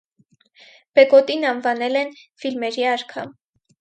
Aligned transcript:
Բեգոտին 0.99 1.45
անվանել 1.51 1.99
են 2.01 2.17
«ֆիլմերի 2.45 2.89
արքա»։ 2.95 3.27